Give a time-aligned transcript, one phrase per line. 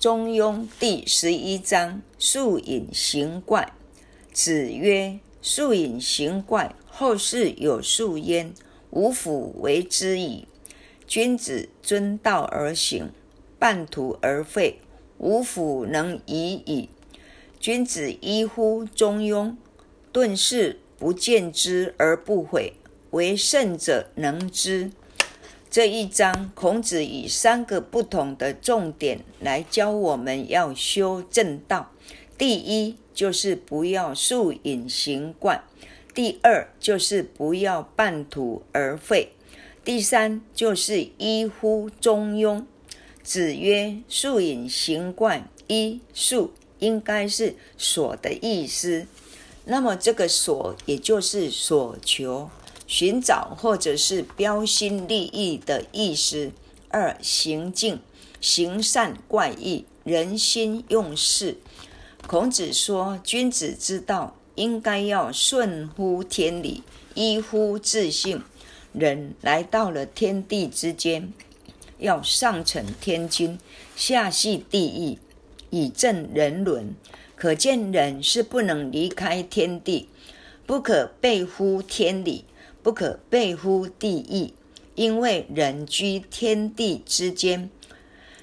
[0.00, 3.74] 中庸》第十一章：素隐行怪。
[4.32, 8.54] 子曰：“素隐行怪，后世有素焉，
[8.88, 10.48] 无辅为之矣。
[11.06, 13.10] 君子遵道而行，
[13.58, 14.78] 半途而废，
[15.18, 16.88] 无辅能已矣。
[17.58, 19.54] 君子依乎中庸，
[20.10, 22.72] 顿事不见之而不悔，
[23.10, 24.92] 为圣者能之。”
[25.70, 31.92] 这一章，孔子以三个不同的重点来教我们要修正道。
[32.36, 35.62] 第一就是不要素隐行惯，
[36.12, 39.28] 第二就是不要半途而废，
[39.84, 42.64] 第三就是依乎中庸。
[43.22, 49.06] 子曰：“素隐行惯，一素应该是所的意思，
[49.66, 52.50] 那么这个所也就是所求、
[52.90, 56.50] 寻找或者是标新立异的意思。
[56.88, 58.00] 二行径
[58.40, 61.58] 行善怪异，人心用事。”
[62.26, 66.82] 孔子说：“君子之道，应该要顺乎天理，
[67.14, 68.42] 依乎自信。
[68.92, 71.32] 人来到了天地之间，
[71.98, 73.56] 要上承天君，
[73.94, 75.18] 下系地狱，
[75.70, 76.96] 以正人伦。
[77.36, 80.08] 可见人是不能离开天地，
[80.66, 82.44] 不可背乎天理，
[82.82, 84.54] 不可背乎地义。
[84.94, 87.70] 因为人居天地之间，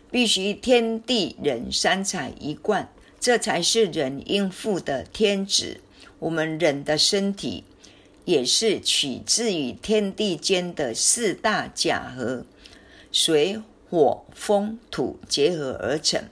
[0.10, 5.82] 必须天地人三才一贯。”这才是人应负的天职。
[6.20, 7.64] 我们人的身体
[8.26, 12.46] 也是取自于天地间的四大假合，
[13.12, 16.24] 水、火、风、土结合而成。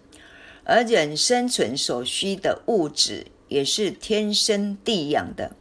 [0.63, 5.55] 而人生存所需的物质也是天生地养的，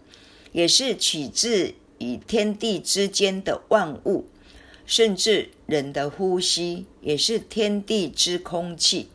[0.53, 4.27] 也是取自与天地之间的万物，
[4.85, 9.09] 甚至人的呼吸也是天地之空气。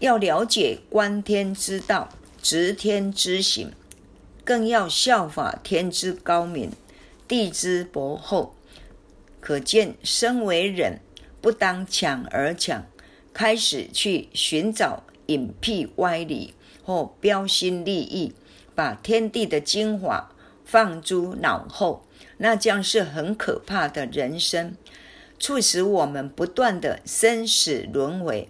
[0.00, 2.10] 要了解观天之道，
[2.42, 3.72] 执天之行，
[4.44, 6.70] 更要效法天之高明，
[7.26, 8.54] 地之博厚。
[9.40, 11.00] 可见，身为人，
[11.40, 12.84] 不当抢而抢，
[13.32, 16.52] 开始去寻找隐僻歪理
[16.84, 18.32] 或标新立异，
[18.74, 20.30] 把天地的精华
[20.66, 22.04] 放诸脑后，
[22.38, 24.76] 那将是很可怕的人生，
[25.38, 28.48] 促使我们不断的生死轮回。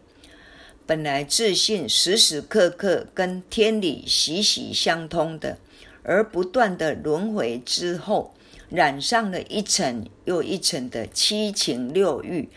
[0.86, 5.58] 本来自信时时刻刻跟天理息息相通的，
[6.02, 8.34] 而不断的轮回之后，
[8.70, 12.48] 染上了一层又一层的七情六欲，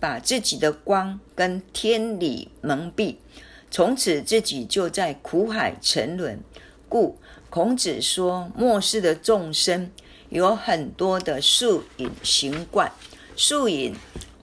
[0.00, 3.16] 把自己的光跟天理蒙蔽，
[3.70, 6.40] 从此自己就在苦海沉沦。
[6.94, 7.18] 故
[7.50, 9.90] 孔子说，末世的众生
[10.28, 12.92] 有很多的素隐行怪，
[13.34, 13.96] 素隐。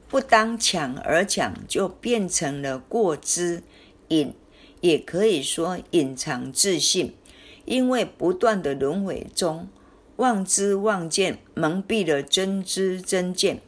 [0.10, 3.64] 不当抢而抢，就变成了过之
[4.10, 4.34] 隐，
[4.82, 7.16] 也可以说隐藏自信。
[7.64, 9.70] 因为不断的轮回中，
[10.18, 13.62] 妄知妄见蒙蔽了真知真见，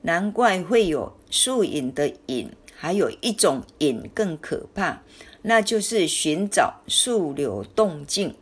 [0.00, 2.50] 难怪会有素隐的隐。
[2.82, 5.04] 还有一种隐更可怕，
[5.42, 8.34] 那就是寻找速流动静。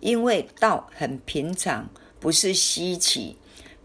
[0.00, 3.36] 因为道很平常，不是稀奇，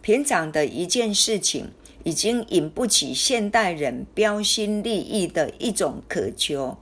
[0.01, 1.72] 平常的一件事情。
[2.06, 6.78] 已经引不起现代人标新立异的一种渴求，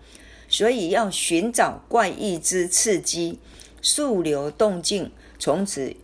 [0.48, 3.40] 所以要寻找怪异之刺激，
[3.82, 5.96] 速流动静从此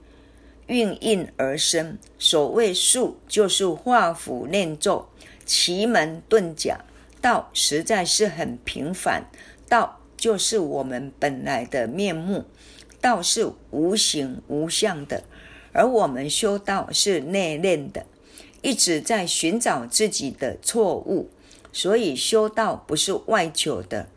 [0.66, 2.00] 运印而生。
[2.18, 5.08] 所谓术，就是画符念咒、
[5.46, 6.84] 奇门遁甲。
[7.22, 9.30] 道实在是很平凡，
[9.70, 12.46] 道就是我们本来的面目，
[13.00, 15.24] 道是无形无相的，
[15.72, 18.06] 而我们修道是内敛的。
[18.64, 21.30] 一直在寻找自己的错误，
[21.72, 24.08] 所以修道不是外求的，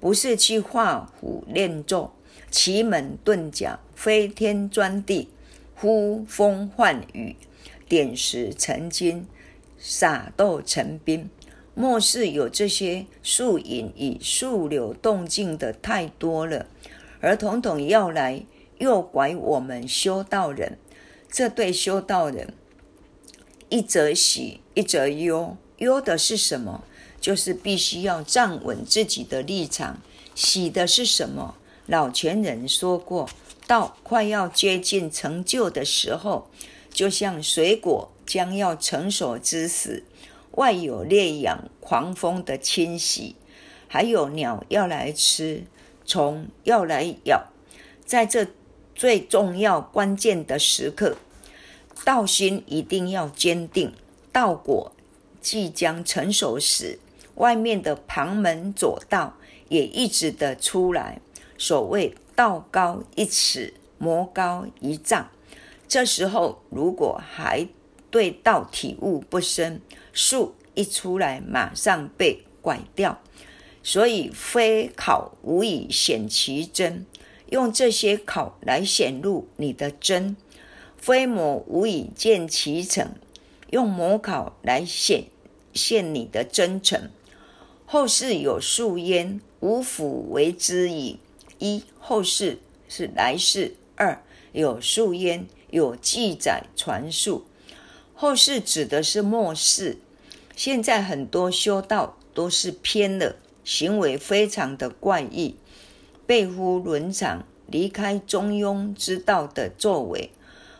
[0.00, 2.12] 不是去画虎练咒、
[2.50, 5.28] 奇门遁甲、飞天钻地、
[5.76, 7.36] 呼风唤雨、
[7.88, 9.26] 点石成金、
[9.78, 11.30] 撒豆成兵。
[11.74, 16.66] 末世有这些树影与树流动静的太多了，
[17.20, 18.44] 而统统要来
[18.78, 20.78] 诱拐我们修道人，
[21.30, 22.52] 这对修道人。
[23.70, 25.56] 一则喜，一则忧。
[25.78, 26.84] 忧的是什么？
[27.18, 30.02] 就是必须要站稳自己的立场。
[30.34, 31.54] 喜的是什么？
[31.86, 33.30] 老前人说过，
[33.66, 36.50] 到快要接近成就的时候，
[36.90, 40.04] 就像水果将要成熟之时，
[40.52, 43.36] 外有烈阳狂风的侵袭，
[43.88, 45.64] 还有鸟要来吃，
[46.04, 47.46] 虫要来咬，
[48.04, 48.46] 在这
[48.94, 51.16] 最重要关键的时刻。
[52.04, 53.92] 道心一定要坚定，
[54.32, 54.92] 道果
[55.40, 56.98] 即将成熟时，
[57.36, 59.36] 外面的旁门左道
[59.68, 61.20] 也一直的出来。
[61.56, 65.28] 所谓道高一尺，魔高一丈。
[65.86, 67.68] 这时候如果还
[68.12, 69.80] 对道体悟不深，
[70.12, 73.20] 术一出来马上被拐掉。
[73.82, 77.04] 所以非考无以显其真，
[77.48, 80.36] 用这些考来显露你的真；
[80.96, 83.14] 非魔无以见其诚，
[83.70, 85.24] 用魔考来显
[85.72, 87.10] 现你的真诚。
[87.86, 91.18] 后世有数焉，无辅为之矣。
[91.58, 92.58] 一后世
[92.88, 94.22] 是来世；二
[94.52, 97.46] 有数焉，有记载传述。
[98.22, 99.98] 后世指的是末世。
[100.54, 103.34] 现在很多修道都是偏了。
[103.64, 105.56] 行为非常的怪异，
[106.24, 110.30] 背乎伦常，离开中庸之道的作为。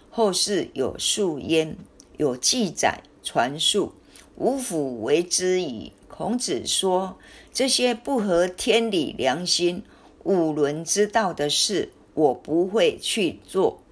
[0.08, 1.76] 后世有述焉，
[2.16, 3.92] 有记载传述，
[4.36, 5.90] 无辅为之矣。
[6.06, 7.18] 孔子说：
[7.52, 9.82] 这些不合天理良心、
[10.22, 13.82] 五伦之道的事，我不会去做。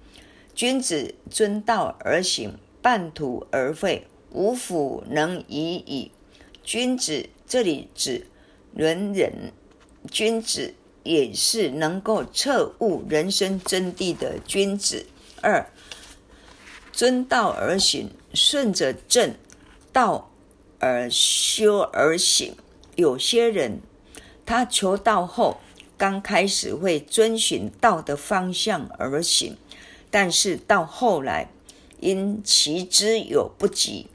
[0.55, 6.11] 君子遵道而行，半途而废，无辅能已矣。
[6.63, 8.27] 君子这里指。
[8.73, 9.51] 伦人
[10.09, 10.73] 君子
[11.03, 15.05] 也是能够彻悟人生真谛的君子。
[15.41, 15.69] 二，
[16.93, 19.35] 遵道而行，顺着正
[19.91, 20.31] 道
[20.79, 22.55] 而修而行。
[22.95, 23.81] 有些人
[24.45, 25.59] 他求道后，
[25.97, 29.57] 刚开始会遵循道的方向而行，
[30.09, 31.49] 但是到后来，
[32.01, 34.07] 因其知有不及，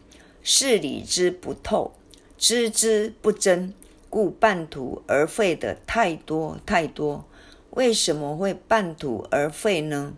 [0.42, 1.92] 事理之不透，
[2.36, 3.72] 知之不真。
[4.08, 7.26] 故半途而废的太多太多，
[7.70, 10.14] 为什么会半途而废呢？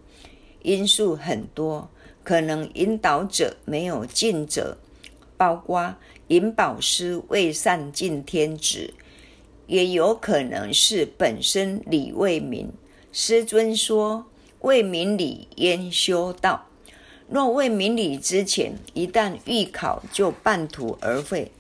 [0.63, 1.91] 因素很多，
[2.23, 4.77] 可能引导者没有尽责，
[5.37, 5.97] 包括
[6.29, 8.95] 引导师未善尽天职，
[9.67, 12.71] 也有可能是本身理未明。
[13.11, 14.27] 师尊说
[14.61, 16.68] ：“未明理焉修道？
[17.31, 21.53] 若未明理之前，一旦预考，就半途而废。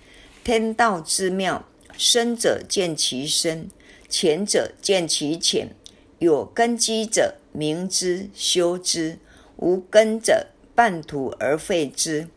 [0.43, 1.65] 天道之妙。”
[1.99, 3.71] 深者见其深，
[4.09, 5.75] 浅者见其浅。
[6.21, 9.19] 有根基者明之修之，
[9.57, 12.29] 无根者半途而废之。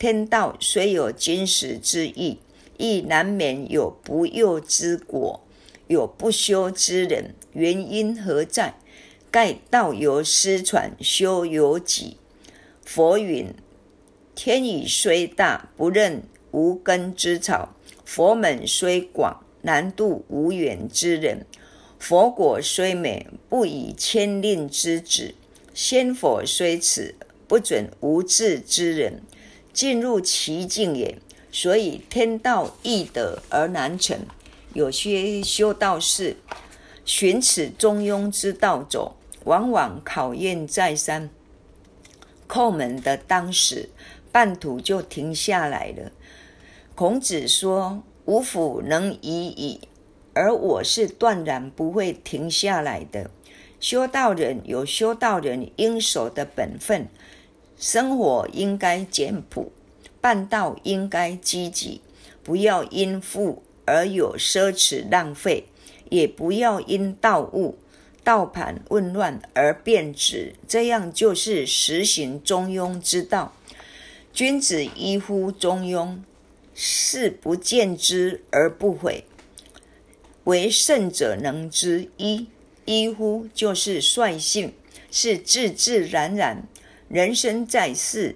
[0.00, 2.40] 天道虽有金石之意，
[2.76, 5.40] 亦难免有不佑之果，
[5.86, 7.36] 有不修之人。
[7.52, 8.74] 原因何在？
[9.30, 12.16] 盖道由失传，修由己。
[12.84, 13.54] 佛云：
[14.34, 16.22] 天以虽大，不任
[16.52, 17.74] 无根之草。
[18.04, 21.38] 佛门虽广，难度无缘之人；
[21.98, 25.34] 佛果虽美，不以千令之子。
[25.72, 27.14] 仙佛虽此，
[27.48, 29.22] 不准无智之人
[29.72, 31.18] 进入其境也。
[31.50, 34.18] 所以天道易得而难成。
[34.72, 36.36] 有些修道士
[37.04, 41.30] 寻此中庸之道走，往往考验再三，
[42.48, 43.88] 叩门的当时，
[44.32, 46.12] 半途就停下来了。
[46.94, 49.80] 孔子说：“吾辅能已矣。”
[50.36, 53.30] 而我是断然不会停下来的。
[53.78, 57.06] 修道人有修道人应守的本分，
[57.76, 59.70] 生活应该简朴，
[60.20, 62.00] 办道应该积极，
[62.42, 65.66] 不要因富而有奢侈浪费，
[66.10, 67.78] 也不要因道物
[68.24, 70.54] 道盘混乱而变质。
[70.66, 73.54] 这样就是实行中庸之道。
[74.32, 76.18] 君子依乎中庸。
[76.76, 79.22] 是不见之而不悔，
[80.42, 82.08] 为圣者能之。
[82.16, 82.48] 一
[82.84, 84.74] 一乎就是率性，
[85.08, 86.66] 是自自然然。
[87.08, 88.34] 人生在世，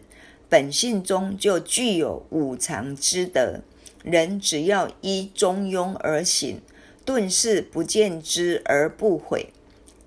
[0.48, 3.60] 本性中就具有五常之德。
[4.04, 6.60] 人只要依中庸而行，
[7.04, 9.48] 顿世不见之而不悔。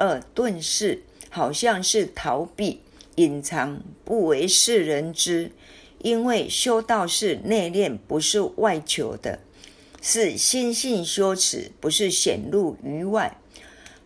[0.02, 2.82] 二遁世好像是逃避、
[3.18, 5.52] 隐藏，不为世人知。
[6.00, 9.38] 因为修道是内敛，不是外求的，
[10.02, 13.38] 是心性修持，不是显露于外。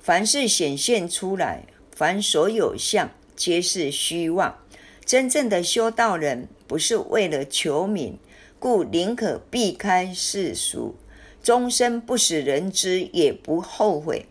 [0.01, 1.63] 凡是显现出来，
[1.95, 4.59] 凡所有相，皆是虚妄。
[5.05, 8.19] 真正的修道人，不是为了求名，
[8.59, 10.95] 故宁可避开世俗，
[11.41, 14.25] 终身不使人知，也不后悔。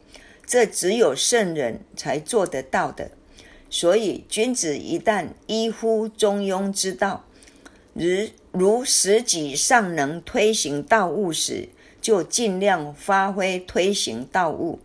[0.46, 3.10] 这只有圣人才做得到的。
[3.70, 7.24] 所以，君子一旦依乎中庸之道，
[7.92, 11.68] 如如实己尚能推行道务时，
[12.00, 14.78] 就尽量发挥推行道务；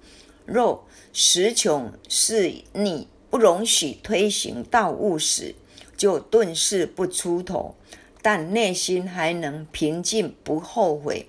[0.45, 5.53] 若时穷是逆，不容许推行道务时，
[5.95, 7.75] 就顿世不出头，
[8.23, 11.27] 但内心还能平静不后悔。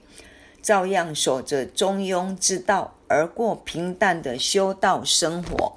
[0.62, 5.74] 照样守着中庸之道，而过平淡的修道生活。